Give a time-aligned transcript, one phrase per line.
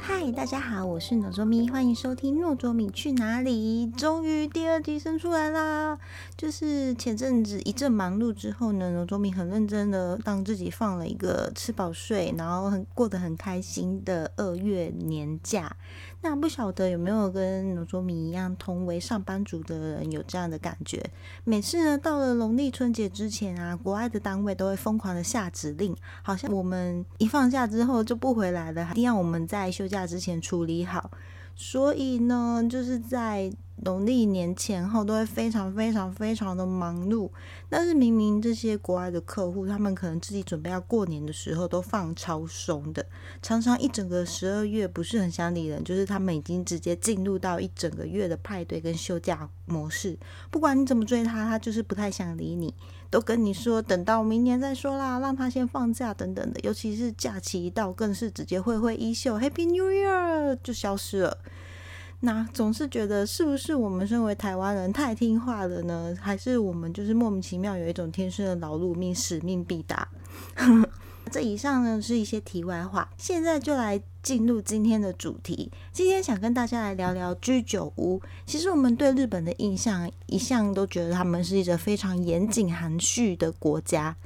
[0.00, 3.86] 嗨，大家好，我是诺卓咪，欢迎收听《诺卓米去哪里》。
[3.98, 5.98] 终于第二集生出来啦！
[6.36, 15.76] 就是前阵子一阵忙碌之后呢，诺卓米很认真的让自己放了一个吃饱睡，然后很过得很开心的二月年假。
[16.20, 21.02] 那不晓得有没有跟罗卓米一样同为上班族的人有这样的感觉？
[21.44, 31.10] 每次呢到了农历春节之前啊，国外的单位都会疯狂的下指令，好像我们一放假之后就不回来了，一定要我们在休假之前处理好。
[31.54, 37.30] 所以呢，就是在农历年前后都会非常非常非常的忙碌。
[37.68, 43.04] 但是明明这些国外的客户，他们可能自己准备要过年的时候都放超松的，
[43.42, 50.18] 常常一整个十二月不是很想理人，就是他们已经直接进入到一整个月的派对跟休假模式。
[50.50, 52.74] 不管你怎么追他，他就是不太想理你，
[53.10, 56.60] 都跟你说等到明年再说啦，让他先放假等等的。
[56.60, 61.38] 尤其是假期一到，更是直接挥挥衣袖，Happy New Year 就消失了。
[62.20, 66.16] 那总是觉得是不是我们身为台湾人太听话了呢？
[66.20, 70.08] 还是我们就是莫名其妙有一种天生的劳碌命，使命必达？
[71.30, 75.70] 这以上呢是一些题外话，现在就来进入今天的主题。
[75.92, 78.20] 今天想跟大家来聊聊居酒屋。
[78.46, 84.16] 其实我们对日本的印象一向都觉得他们是一个非常严谨含蓄的国家，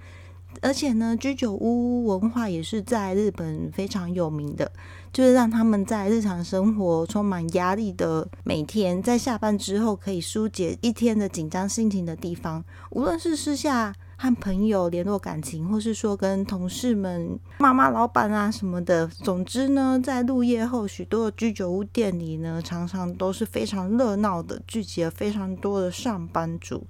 [0.61, 4.71] 而且呢，居酒屋文化也是在日本非常有名的。
[5.13, 12.65] 就是让他们在日常生活充满压力的每天，在下班之后可以疏解一天的紧张心情的地方。
[12.91, 26.87] 无论是私下和朋友联络感情，或是说跟同事们骂骂老板啊什么的，总之呢，在入夜后，许多居酒屋店里呢，常常都是非常热闹的，聚集了非常多的上班族。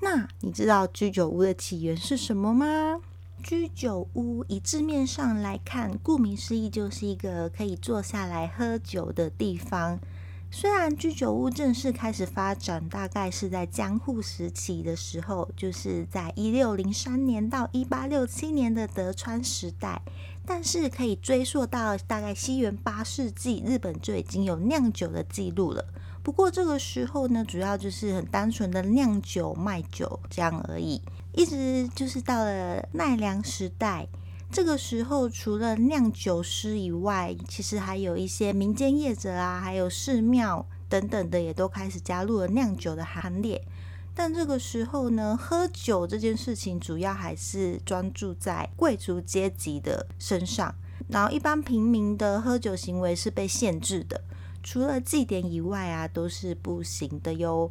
[0.00, 3.00] 那你知道居酒屋的起源是什么吗？
[3.46, 10.00] 居酒屋以字面上来看，顾名思义就是一个可以坐下来喝酒的地方。
[10.50, 20.02] 虽然居酒屋正式开始发展，大概是在江户时期的时候，就是在一六零三年到一八六七年的德川时代，
[20.44, 25.84] 但是可以追溯到大概西元八世纪，日本就已经有酿酒的记录了。
[26.24, 31.00] 不过这个时候呢，主要就是很单纯的酿酒卖酒这样而已。
[31.36, 34.08] 一直就是到了奈良时代，
[34.50, 43.62] 这个时候除了酿酒师以外，其实还有一些民间业者啊，还有寺庙等等的，也都开始加入了酿酒的行列。
[44.14, 50.74] 但这个时候呢，喝酒这件事情主要还是专注在贵族阶级的身上，
[51.08, 54.22] 然后一般平民的喝酒行为是被限制的，
[54.62, 57.70] 除了祭典以外啊，都是不行的哟。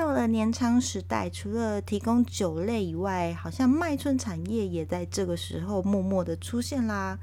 [0.00, 7.18] 到了年仓时代，除了提供酒类以外，好像麦村产业也在这个时候默默的出现啦。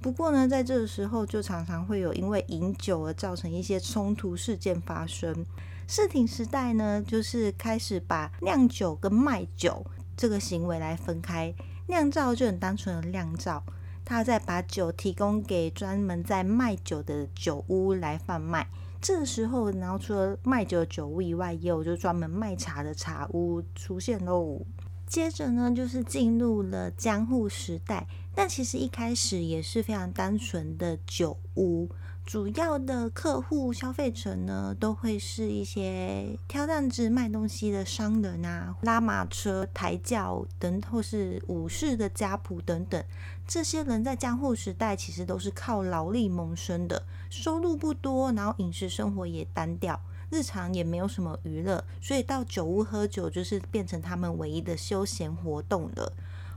[0.00, 5.44] 不过呢，在这个时候就常常会有因为饮酒而造成一些冲突事件发生。
[5.88, 9.84] 世町时代呢，就是开始把酿酒跟卖酒
[10.16, 11.52] 这个行为来分开。
[11.88, 13.64] 酿造就很单纯的酿造，
[14.04, 18.68] 他再把酒提供给专门在卖酒的酒屋来贩卖。
[19.00, 24.60] 这时候，然后除了卖酒的酒屋以外，也有就专门卖茶的茶屋出现喽。
[25.06, 31.88] 接着呢，就是进入了江户时代，但其实一开始也是非常单纯的酒屋。
[32.30, 43.04] 主要的客户消费者呢，都会是一些挑担子卖东西的商人啊，拉马车、抬轿等，或是武士的家仆等等。
[43.48, 56.12] 这些人在江户时代其实都是靠劳力谋生的，收入不多，然后饮食生活也单调，日常也没有什么娱乐，所以到酒屋喝酒就是变成他们唯一的休闲活动了。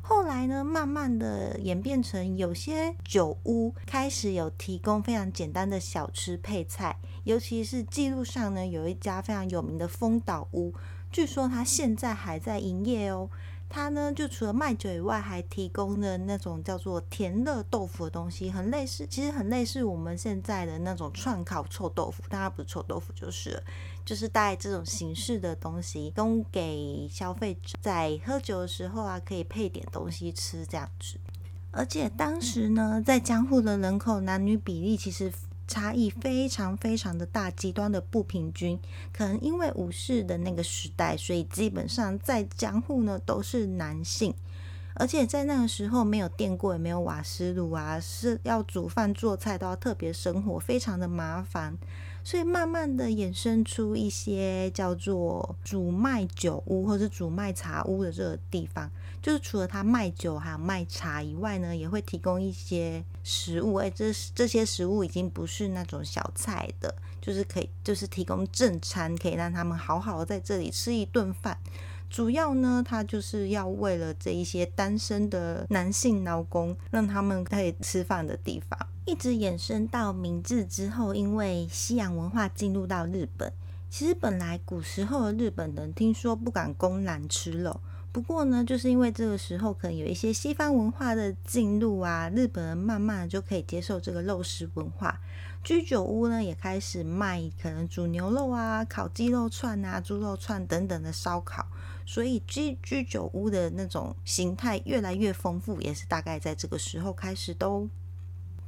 [0.06, 10.74] 后来呢，慢慢的演变成有些酒屋开始有提供非常简单的小吃配菜，尤其是记录上呢，有一家非常有名的丰岛屋，
[11.10, 13.30] 据说它现在还在营业哦。
[13.76, 23.60] 它呢，就除了卖酒以外，还提供了那种叫做甜乐豆腐的东西，很类似，其实很类似我们现在的那种串烤臭豆腐，但它不是臭豆腐，就是
[24.06, 31.18] 就是带这种形式的东西，供给消费者在喝酒的时候啊，可以配点东西吃这样子。
[31.72, 35.34] 而且当时呢，在江户的人口男女比例其实。
[35.74, 38.78] 差异非常非常的大，极端的不平均。
[39.12, 44.36] 可能因为武士的那个时代，所以基本上在江户呢都是男性，
[44.94, 51.76] 而且在那个时候没有电锅，也没有瓦斯炉啊，是要煮饭做菜都要特别生活，非常的麻烦。
[52.24, 58.90] 所以慢慢的衍生出一些叫做煮卖酒屋或者煮卖茶屋的这个地方，
[59.24, 63.76] 就是除了他卖酒还有卖茶以外呢，也会提供一些食物。
[63.76, 71.58] 哎，这这些食物已经不是那种小菜的，就是可以就是提供正餐，可以让他们好好在这里吃一顿饭。
[72.10, 83.52] 主要呢，他就是要为了这一些单身的男性劳工，让他们可以吃饭的地方，一直延伸到明治之后，因为西洋文化进入到日本。
[83.90, 87.80] 其实本来古时候的日本人听说不敢公然吃肉，
[88.14, 95.20] 不过呢，就是因为这个时候可能有一些西方文化的进入啊，日本人慢慢就可以接受这个肉食文化。
[95.64, 101.66] 居酒屋呢也开始卖可能煮牛肉啊、烤鸡肉串啊、猪肉串等等的烧烤。
[102.06, 107.90] 所以居居酒屋的那种形态越来越丰富，也是大概在这个时候开始都。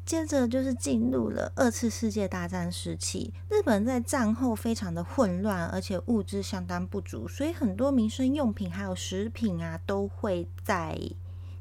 [0.06, 10.96] 接着就是进入了二次世界大战时期，日本在战后非常的混乱，而且物资相当不足，所以很多民生用品还有食品啊，都会在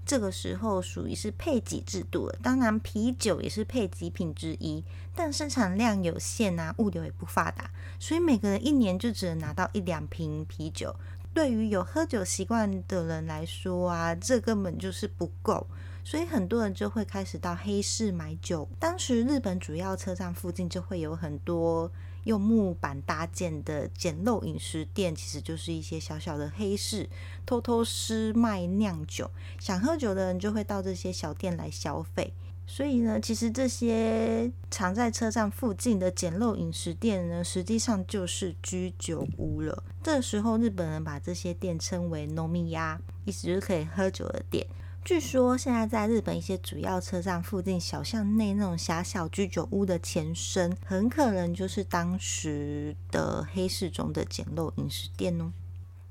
[0.04, 2.30] 这个时候属于是配给制度。
[2.42, 10.94] 当然，啤酒也是配给品之一，但生产量有限啊，物流也不发达，所以每个人一年就只能拿到一两瓶啤酒。
[11.32, 15.66] 对于有喝酒习惯的人来说啊，这根本就是不够，
[16.04, 18.68] 所以很多人就会开始到黑市买酒。
[18.78, 21.90] 当时日本主要车站附近就会有很多
[22.24, 27.08] 用木板搭建的简陋饮食店，其实就是一些小小的黑市，
[27.46, 29.30] 偷偷私卖酿酒。
[29.58, 32.34] 想喝酒的人就会到这些小店来消费。
[32.66, 39.82] 所以呢，其实这些藏在车站附近的简陋饮食店呢，实际上就是居酒屋了。
[40.02, 44.66] 这时候，日本人把这些店称为 “nomiya”，意思就是可以喝酒的店。
[45.04, 55.52] 据说，现在在日本一些主要车站附近小巷内那种狭小居酒屋的前身，很可能就是当时的黑市中的简陋饮食店哦。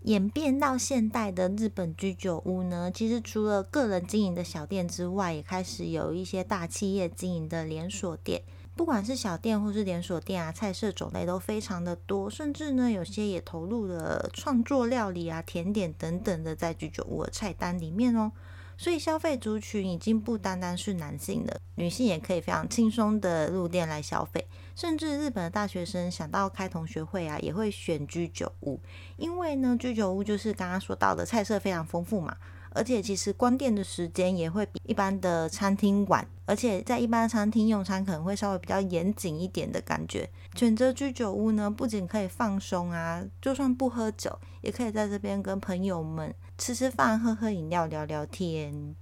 [0.03, 8.43] 演变到现代的日本居酒屋呢，其实除了个人经营的小店之外，也开始有一些大企业经营的连锁店。
[8.75, 18.31] 不管是小店或是连锁店啊，菜色种类都非常的多，甚至呢，有些也投入了创作料理啊、甜点等等的在居酒屋的菜单里面哦。
[18.77, 24.47] 所以消费族群已经不单单是男性了，女性也可以非常轻松的入店来消费。
[24.75, 28.79] 甚至日本的大学生想到开同学会啊，也会选居酒屋，
[29.17, 32.35] 因为呢，居酒屋就是刚刚说到的菜色非常丰富嘛，
[32.71, 40.27] 而且其实关店的时间也会比一般的餐厅晚，而且在一般餐厅用餐可能会稍微比较严谨一点的感觉。
[40.55, 46.33] 选择居酒屋呢，不仅可以放松啊，就算不喝酒，也可以在这边跟朋友们
[46.63, 48.95] 吃吃饭、喝喝饮料、聊聊天。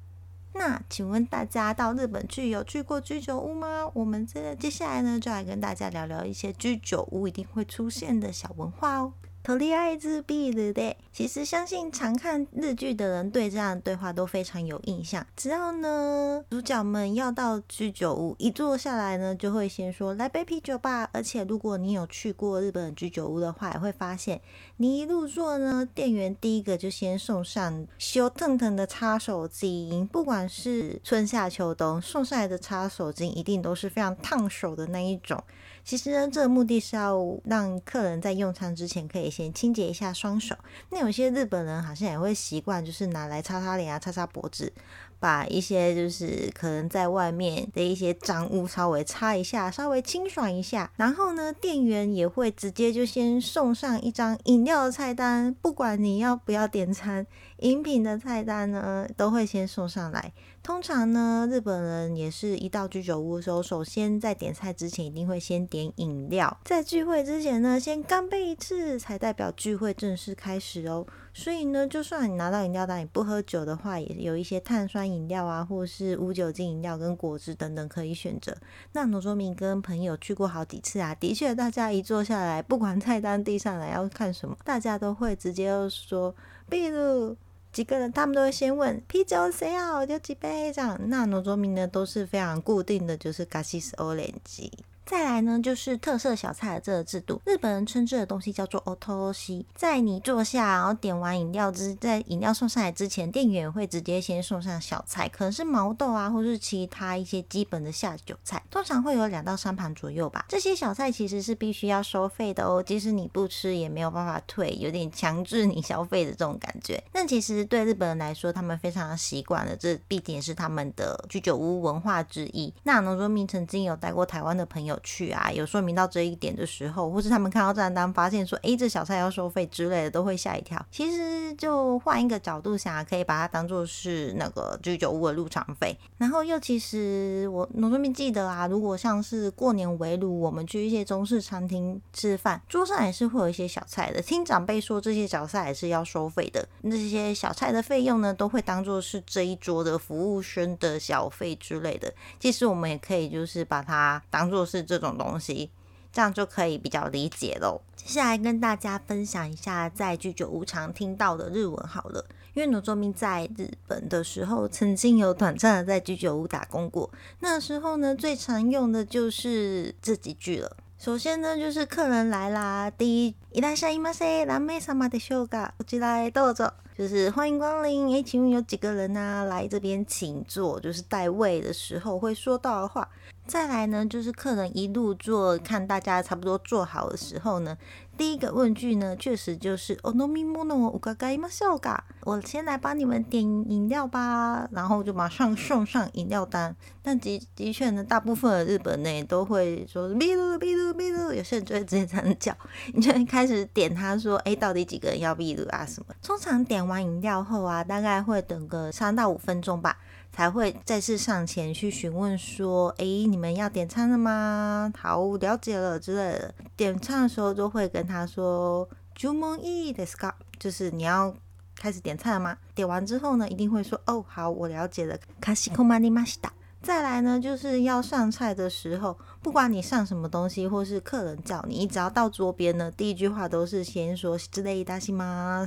[0.55, 3.87] 那请问大家到日本去有去过居酒屋吗？
[3.93, 9.13] 我们这接下来呢，就来跟大家聊聊一些居酒屋一定会出现的小文化哦。
[9.43, 15.25] 特利爱自闭的的，其实相信常看日剧的人对这样对话都非常有印象。
[15.35, 21.09] 只要呢主角们要到居酒屋，一坐下来呢，就会先说来杯啤酒吧。
[21.11, 24.39] 而且如果你有去过日本居酒屋的话，也会发现
[24.81, 35.39] 你一入座呢，店员第一个就先送上修腾腾的擦手巾，不管是春夏秋冬，送上来的擦手巾一定都是非常烫手的那一种。
[35.83, 40.55] 其实呢，这个目的是要让客人在用餐之前可以先清洁一下双手。
[40.89, 44.73] 那有些日本人好像也会习惯，就是拿来擦擦脸啊、擦擦脖子，
[45.21, 50.91] 把一些就是可能在外面的一些脏污稍微擦一下，稍微清爽一下。
[50.95, 57.27] 然后呢，店员也会直接就先送上一张饮料的菜单，不管你要不要点餐，
[57.59, 60.33] 饮品的菜单呢都会先送上来。
[60.63, 71.05] 通常呢，日本人也是一到居酒屋的时候，首先在点菜之前一定会先点饮料，在聚会之前呢，先干杯一次，才代表聚会正式开始哦。
[71.33, 78.55] 所以呢，就算你拿到饮料单，你不喝酒的话，也有一些碳酸饮料啊，或是无酒精饮料跟果汁等等可以选择。
[78.91, 86.35] 那罗卓明跟朋友去过好几次啊，的确，大家一坐下来，不管菜单递上来要看什么，大家都会直接说，
[86.69, 87.35] 比如。
[87.71, 90.99] 几个人，他们都会先问啤酒谁要，就几杯这样。
[91.07, 94.71] 那诺卓明呢，都是非常固定的，就是咖西斯欧连基。
[95.11, 97.41] 再来呢，就是特色小菜的这个制度。
[97.43, 99.65] 日本人称这个东西叫做 otoshi。
[99.75, 110.45] 在你坐下，然后点完饮料之，在饮料送上来之前，店员会直接先送上小菜，可能是毛豆啊，或是其他一些基本的下酒菜，通常会有两到三盘左右吧。
[110.47, 117.03] 这些小菜其实是必须要收费的哦，即使你不吃也没有办法退，有点强制你消费的这种感觉。
[117.11, 122.73] 但其实对日本人来说，他们非常习惯了，这毕竟也是他们的居酒屋文化之一。
[122.83, 124.97] 那农卓明曾经有带过台湾的朋友。
[125.03, 130.83] 去啊，有说明到这一点的时候，或是他们看到账单发现说，哎，这小菜要收费之类的，都会吓一跳。
[130.91, 135.97] 其实就换一个角度想，可以把它当做是那个居酒屋的入场费。
[136.17, 144.21] 然后又其实我农村民记得啊，如果像是过年围炉，我们去一些中式餐厅吃饭，桌上也是会有一些小菜的。
[144.21, 146.67] 听长辈说，这些小菜也是要收费的。
[146.81, 152.13] 那些小菜的费用呢，都会当做是这一桌的服务生的小费之类的。
[152.39, 155.70] 其实我们也可以就是把它当做是这种东西，
[156.12, 157.80] 这样就可以比较理解喽。
[157.96, 162.24] 接下来跟大家分享一下在居酒屋常听到的日文好了。
[162.54, 167.10] 因为罗作明在日本的时候，曾经有短暂的在居酒屋打工过。
[167.40, 170.74] 那时候呢，最常用的就是这几句了。
[170.98, 175.72] 首先呢，就是客人来啦，第一，いらっしゃいませ、何名様でしょうか？
[175.78, 176.72] こちらへどうぞ。
[176.96, 179.44] 就是欢迎光临，哎，请问有几个人呢？
[179.44, 183.06] 来这边请坐，就是带位的时候会说到的话。
[183.47, 187.77] 再来呢，就是客人一路坐，看大家差不多坐好的时候呢，
[188.17, 196.75] 第一个问句呢，确实就是“お飲み物をお伺いましょうか”，我先来帮你们点饮料吧，然后就马上送上饮料单。
[197.01, 202.53] 但的的确呢，大部分的日本呢都会说“ビールビールビール”，有些人就会直接这样叫，
[202.93, 206.15] 你就开始点他说：“哎，到底几个人要ビール啊？”什么？
[206.23, 209.97] 通常点完饮料后啊，大概会等个三到五分钟吧。
[210.32, 214.92] 才会再次上前去询问说：“哎，你们要点餐了吗？
[214.98, 216.54] 好，了解了之类的。
[216.76, 221.34] 点餐的时候都会跟他说‘注文いいですか’，就是你要
[221.74, 222.58] 开始点菜了吗？
[222.74, 226.50] 点完之后呢，一定会说：‘哦，好，我了解了。’かしこまりました。
[226.81, 235.63] 再来呢，就是要上菜的时候，不管你上什么东西，或是客人叫你，你只要到桌边呢，第一句话都是先说“之类大西吗？”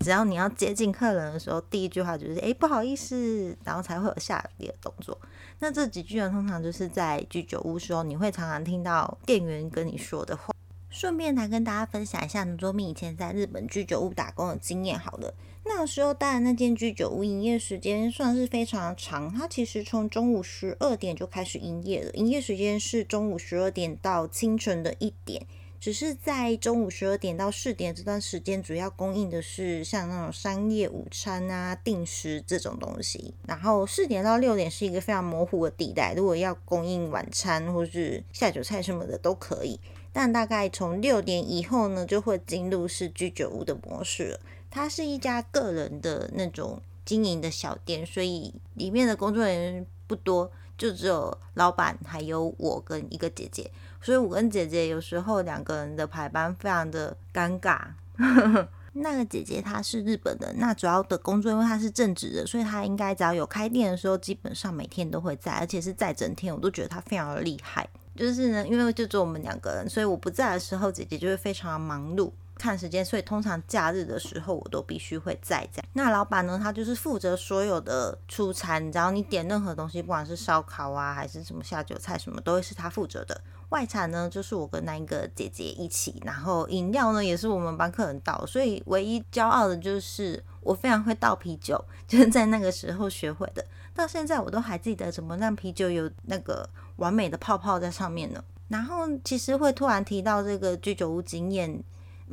[0.00, 5.18] 只要你要接近客人的时候，第一句话就是“哎，不好意思”，然后才会有下一个动作。
[5.60, 10.51] 那这几句呢，通常就是在居酒屋时候，你会常常听到店员跟你说的话。
[10.92, 14.96] 顺便来跟大家分享一下，能卓明以前在日本居酒屋打工的经验。
[14.98, 15.34] 好了。
[15.64, 25.46] 那时候，当然那间居酒屋营业时间算是非常长，它其实从中午十二点就开始营业了，营业时间是中午十二点到清晨的一点。
[25.78, 33.34] 只是在中午十二点到四点这段时间，主要供应的是像那种商业午餐啊、定时这种东西。
[33.46, 39.80] 然后四点到六点是一个非常模糊的地带，如果要供应晚餐或是下酒菜什么的都可以。
[40.12, 44.40] 但大概从六点以后呢，就会进入是居酒屋的模式了。
[44.70, 53.70] 它是一家个人的那种经营的小店，所以里面的工作人员不多，就只有老板还有我跟一个姐姐。
[54.00, 57.80] 所以我跟姐姐有时候两个人的排班非常的尴尬。
[58.94, 67.88] 那个姐姐她是日本人，那主要的工作因为她是正职的，所以她应该只要有开店的时候，基本上每天都会在，而且是在整天，我都觉得她非常的厉害。
[68.14, 72.30] 就是呢，因为就只我们两个人，所以我不在的时候，姐姐就会非常的忙碌。
[72.54, 75.82] 看时间，所以通常假日的时候我都必须会在家。
[75.94, 83.40] 那老板呢，他就是负责所有的出餐，只要你点任何东西，不管是烧烤啊，还是什么下酒菜什么，都会是他负责的。
[83.70, 88.44] 外场呢，就是我跟那一个姐姐一起，然后饮料呢，也是我们帮客人倒。
[88.46, 93.64] 所以唯一骄傲的就是我非常会倒啤酒， 就是在那个时候学会的。
[93.94, 98.42] 到现在我都还记得怎么让啤酒有那个完美的泡泡在上面呢。
[98.68, 101.82] 然后其实会突然提到这个居酒屋经验。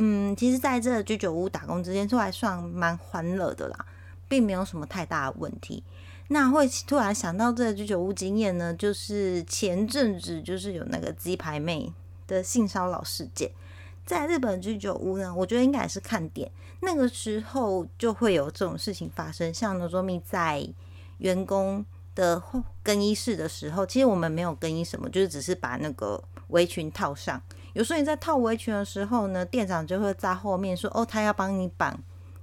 [0.01, 3.85] 嗯，其实在这居酒屋打工之间都还算蛮欢乐的啦，
[4.29, 5.83] 并没有什么太大的问题。
[6.29, 11.91] 那会突然想到这居酒屋经验呢，就是前阵子就是有那个鸡排妹
[12.27, 13.51] 的性骚扰事件，
[14.05, 16.49] 在日本居酒屋呢，我觉得应该是看点，
[16.79, 19.53] 那个时候就会有这种事情发生。
[19.53, 20.65] 像罗卓密在
[21.17, 21.83] 员工
[22.19, 22.41] 的
[22.83, 27.41] 更衣室的时候，其实我们没有更衣什么，就是只是把那个围裙套上。
[27.73, 31.97] 有时候你在套围裙的时候呢，店长就会在后面说：“哦，他要帮你绑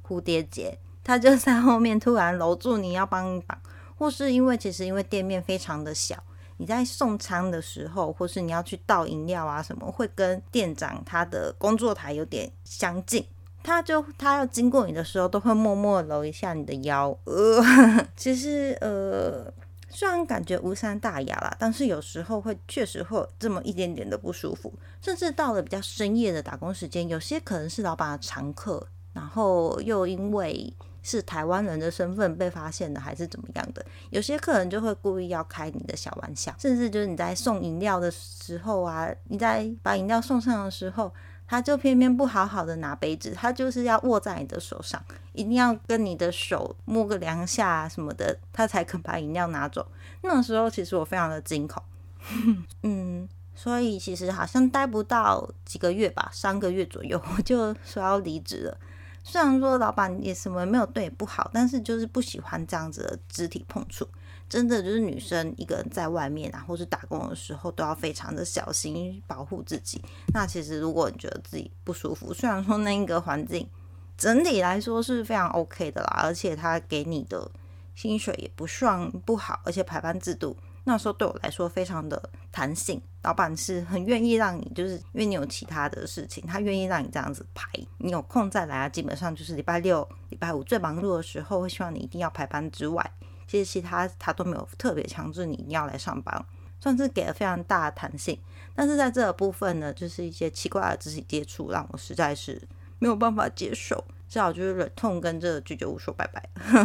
[0.07, 3.61] 蝴蝶结。”他就在后面突然搂住你要帮你绑，
[3.99, 6.17] 或是因为其实因为店面非常的小，
[6.57, 13.27] 你在送餐的时候，或是你要去倒饮料啊什么，会跟店长他的工作台有点相近，
[13.63, 17.17] 他就他要经过你的时候，都会默默搂一下你的腰。
[17.25, 17.63] 呃，
[18.17, 19.53] 其实呃。
[19.97, 30.71] 虽然感觉无伤大雅啦，但是有时候会确实会有这么一点点的不舒服，甚至到了比较深夜的打工时间，有些可能是老板的常客，然后又因为
[31.03, 41.11] 是台湾人的身份被发现的，还是怎么样的，有些客人就会故意要开你的小玩笑，甚至就是你在送饮料的时候啊，你在把饮料送上的时候。
[41.47, 49.87] 他就偏偏不好好的拿杯子，他就是要握在你的手上，一定要跟你的手摸个两下什么的，他才肯把饮料拿走。
[50.23, 51.83] 那时候，其实我非常的惊恐。
[52.83, 58.77] 嗯，所以其实好像待不到几个月吧，三个月左右我就说要离职了。
[59.23, 64.07] 虽然说老板也什么没有对你不好，但是就是不喜欢这样子的肢体碰触。
[64.49, 70.01] 真的就是女生一个人在外面啊，或是打工的时候，都要非常的小心保护自己。
[70.33, 73.69] 那其实如果你觉得自己不舒服，虽然说那个环境
[74.17, 77.51] 整体来说是非常 OK 的啦，而且他给你的
[77.95, 80.57] 薪水也不算不好，而且排班制度。
[80.89, 88.89] 那时候对我来说非常的弹性，老板是很愿意让你，就是因为你有其他的事情，他愿意让你这样子排，你有空再来啊。
[88.89, 93.05] 基本上就是礼拜六、礼拜五最忙碌的时候，会希望你一定要排班之外，
[93.47, 96.45] 其实其他他都没有特别强制你一定要来上班，
[96.81, 98.39] 算是给了非常大的弹性。
[98.75, 102.61] 但是在这个部分呢，就是一些奇怪的肢体接触，让我实在是
[102.99, 106.43] 没有办法接受，只好就是忍痛跟这个拒绝我说拜拜。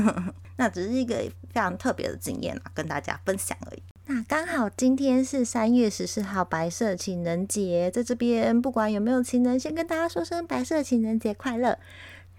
[0.58, 3.84] 那只是一个非常特别的经验啊，跟大家分享而已。
[4.06, 11.78] 那刚好今天是三月十四号白色情人节，在这边不管有没有情人，先跟大家说声白色情人节快乐。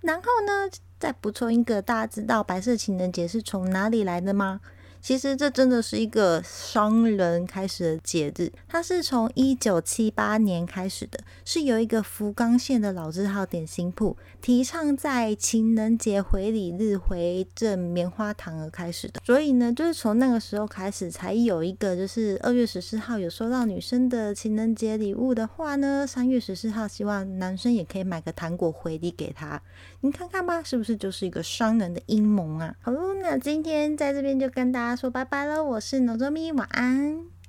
[0.01, 0.69] 然后呢，
[1.03, 4.61] 再补充一个，大家知道白色情人节是从哪里来的吗？
[5.01, 19.21] 其实这真的是一个商人开始的节日，它是从一九七八年开始的，是有一个福冈县的老字号点心铺提倡在情人节回礼日回赠棉花糖而开始的。
[19.25, 29.61] 所以呢，就是从那个时候开始，才有一个就是二月十四号有收到女生的情人节礼物的话呢，三月十四号希望男生也可以买个糖果回礼给他。
[30.05, 32.75] 你看看吧，是不是就是一个双人的阴谋啊？
[32.83, 32.93] 好，
[33.23, 34.97] 那今天在这边就跟大家。
[34.97, 37.33] 说拜拜了，我是农作咪，晚安。